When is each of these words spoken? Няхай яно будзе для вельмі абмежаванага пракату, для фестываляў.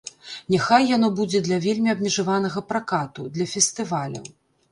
Няхай 0.53 0.83
яно 0.91 1.09
будзе 1.19 1.41
для 1.47 1.59
вельмі 1.65 1.89
абмежаванага 1.95 2.63
пракату, 2.71 3.21
для 3.35 3.45
фестываляў. 3.55 4.25